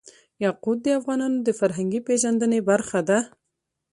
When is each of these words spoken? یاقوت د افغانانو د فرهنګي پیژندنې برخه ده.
یاقوت 0.43 0.77
د 0.83 0.87
افغانانو 0.99 1.37
د 1.43 1.49
فرهنګي 1.59 2.01
پیژندنې 2.07 2.59
برخه 2.69 2.99
ده. 3.09 3.19